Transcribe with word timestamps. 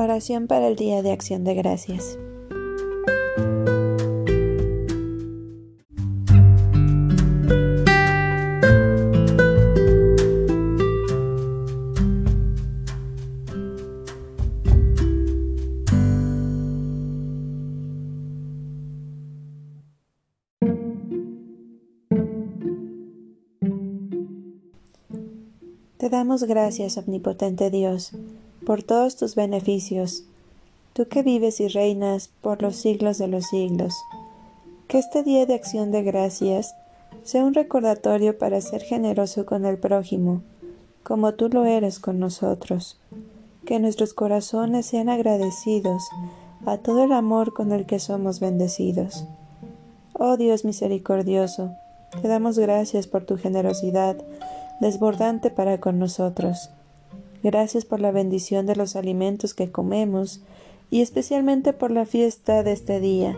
Oración 0.00 0.46
para 0.46 0.68
el 0.68 0.76
Día 0.76 1.02
de 1.02 1.10
Acción 1.10 1.42
de 1.42 1.54
Gracias. 1.54 2.16
Te 25.96 26.08
damos 26.08 26.44
gracias, 26.44 26.96
omnipotente 26.98 27.70
Dios 27.70 28.12
por 28.68 28.82
todos 28.82 29.16
tus 29.16 29.34
beneficios, 29.34 30.24
tú 30.92 31.08
que 31.08 31.22
vives 31.22 31.58
y 31.58 31.68
reinas 31.68 32.28
por 32.42 32.60
los 32.60 32.76
siglos 32.76 33.16
de 33.16 33.26
los 33.26 33.46
siglos. 33.46 33.94
Que 34.88 34.98
este 34.98 35.22
día 35.22 35.46
de 35.46 35.54
acción 35.54 35.90
de 35.90 36.02
gracias 36.02 36.74
sea 37.22 37.44
un 37.44 37.54
recordatorio 37.54 38.36
para 38.36 38.60
ser 38.60 38.82
generoso 38.82 39.46
con 39.46 39.64
el 39.64 39.78
prójimo, 39.78 40.42
como 41.02 41.32
tú 41.32 41.48
lo 41.48 41.64
eres 41.64 41.98
con 41.98 42.18
nosotros. 42.18 43.00
Que 43.64 43.80
nuestros 43.80 44.12
corazones 44.12 44.84
sean 44.84 45.08
agradecidos 45.08 46.02
a 46.66 46.76
todo 46.76 47.04
el 47.04 47.12
amor 47.12 47.54
con 47.54 47.72
el 47.72 47.86
que 47.86 47.98
somos 47.98 48.38
bendecidos. 48.38 49.24
Oh 50.12 50.36
Dios 50.36 50.66
misericordioso, 50.66 51.72
te 52.20 52.28
damos 52.28 52.58
gracias 52.58 53.06
por 53.06 53.24
tu 53.24 53.38
generosidad 53.38 54.18
desbordante 54.82 55.48
para 55.48 55.80
con 55.80 55.98
nosotros. 55.98 56.70
Gracias 57.42 57.84
por 57.84 58.00
la 58.00 58.10
bendición 58.10 58.66
de 58.66 58.76
los 58.76 58.96
alimentos 58.96 59.54
que 59.54 59.70
comemos 59.70 60.42
y 60.90 61.02
especialmente 61.02 61.72
por 61.72 61.90
la 61.90 62.04
fiesta 62.04 62.62
de 62.62 62.72
este 62.72 63.00
día. 63.00 63.36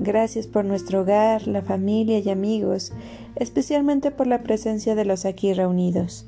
Gracias 0.00 0.46
por 0.46 0.64
nuestro 0.64 1.00
hogar, 1.00 1.46
la 1.46 1.62
familia 1.62 2.18
y 2.18 2.28
amigos, 2.28 2.92
especialmente 3.36 4.10
por 4.10 4.26
la 4.26 4.42
presencia 4.42 4.94
de 4.94 5.06
los 5.06 5.24
aquí 5.24 5.54
reunidos. 5.54 6.26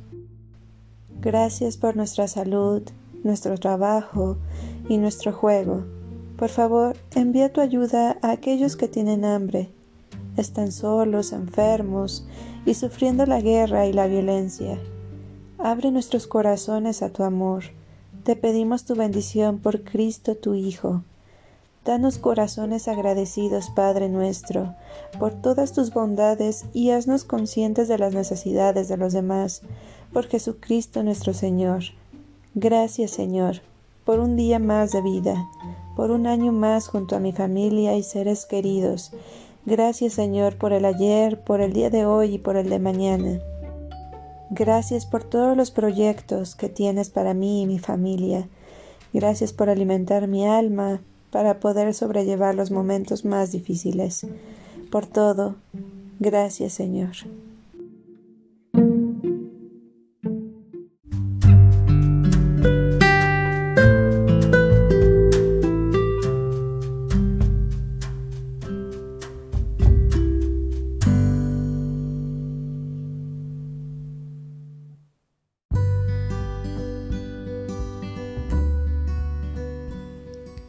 Gracias 1.20 1.76
por 1.76 1.96
nuestra 1.96 2.28
salud, 2.28 2.82
nuestro 3.24 3.58
trabajo 3.58 4.38
y 4.88 4.96
nuestro 4.96 5.32
juego. 5.32 5.84
Por 6.38 6.48
favor, 6.48 6.96
envía 7.14 7.52
tu 7.52 7.60
ayuda 7.60 8.16
a 8.22 8.30
aquellos 8.30 8.76
que 8.76 8.88
tienen 8.88 9.24
hambre, 9.24 9.68
están 10.36 10.72
solos, 10.72 11.32
enfermos 11.32 12.26
y 12.64 12.74
sufriendo 12.74 13.26
la 13.26 13.40
guerra 13.40 13.86
y 13.86 13.92
la 13.92 14.06
violencia. 14.06 14.78
Abre 15.58 15.90
nuestros 15.90 16.28
corazones 16.28 17.02
a 17.02 17.10
tu 17.10 17.24
amor. 17.24 17.64
Te 18.22 18.36
pedimos 18.36 18.84
tu 18.84 18.94
bendición 18.94 19.58
por 19.58 19.82
Cristo 19.82 20.36
tu 20.36 20.54
Hijo. 20.54 21.02
Danos 21.84 22.18
corazones 22.18 22.86
agradecidos, 22.86 23.68
Padre 23.70 24.08
nuestro, 24.08 24.76
por 25.18 25.32
todas 25.32 25.72
tus 25.72 25.92
bondades 25.92 26.66
y 26.74 26.90
haznos 26.90 27.24
conscientes 27.24 27.88
de 27.88 27.98
las 27.98 28.14
necesidades 28.14 28.86
de 28.86 28.98
los 28.98 29.12
demás, 29.12 29.62
por 30.12 30.28
Jesucristo 30.28 31.02
nuestro 31.02 31.34
Señor. 31.34 31.82
Gracias, 32.54 33.10
Señor, 33.10 33.56
por 34.04 34.20
un 34.20 34.36
día 34.36 34.60
más 34.60 34.92
de 34.92 35.02
vida, 35.02 35.44
por 35.96 36.12
un 36.12 36.28
año 36.28 36.52
más 36.52 36.86
junto 36.86 37.16
a 37.16 37.20
mi 37.20 37.32
familia 37.32 37.96
y 37.96 38.04
seres 38.04 38.46
queridos. 38.46 39.10
Gracias, 39.66 40.12
Señor, 40.12 40.56
por 40.56 40.72
el 40.72 40.84
ayer, 40.84 41.40
por 41.40 41.60
el 41.60 41.72
día 41.72 41.90
de 41.90 42.06
hoy 42.06 42.34
y 42.34 42.38
por 42.38 42.56
el 42.56 42.70
de 42.70 42.78
mañana. 42.78 43.40
Gracias 44.50 45.04
por 45.04 45.24
todos 45.24 45.56
los 45.56 45.70
proyectos 45.70 46.54
que 46.54 46.68
tienes 46.68 47.10
para 47.10 47.34
mí 47.34 47.62
y 47.62 47.66
mi 47.66 47.78
familia. 47.78 48.48
Gracias 49.12 49.52
por 49.52 49.68
alimentar 49.68 50.26
mi 50.26 50.46
alma 50.46 51.00
para 51.30 51.60
poder 51.60 51.92
sobrellevar 51.94 52.54
los 52.54 52.70
momentos 52.70 53.24
más 53.24 53.52
difíciles. 53.52 54.26
Por 54.90 55.06
todo, 55.06 55.56
gracias 56.18 56.72
Señor. 56.72 57.12